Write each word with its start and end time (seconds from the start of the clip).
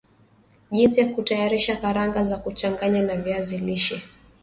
Jinsi 0.71 0.99
ya 0.99 1.07
kutayarisha 1.13 1.75
karanga 1.77 2.23
za 2.23 2.37
kuchanganya 2.37 3.01
na 3.01 3.15
viazi 3.15 3.57
lishe 3.57 4.01